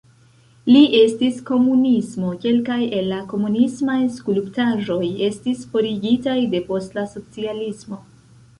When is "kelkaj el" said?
2.45-3.11